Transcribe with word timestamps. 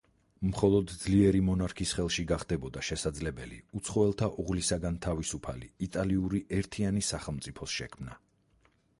მხოლოდ 0.51 0.91
ძლიერი 1.01 1.41
მონარქის 1.49 1.91
ხელში 1.97 2.23
გახდებოდა 2.31 2.81
შესაძლებელი 2.87 3.59
უცხოელთა 3.79 4.29
უღლისაგან 4.43 4.97
თავისუფალი 5.07 5.69
იტალიური 5.89 6.41
ერთიანი 6.61 7.03
სახელმწიფოს 7.09 7.77
შექმნა. 7.83 8.17